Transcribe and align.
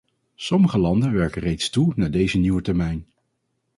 Sommige 0.37 0.77
landen 0.79 1.13
werken 1.13 1.41
reeds 1.41 1.69
toe 1.69 1.93
naar 1.95 2.11
deze 2.11 2.37
nieuwe 2.37 2.61
termijn. 2.61 3.07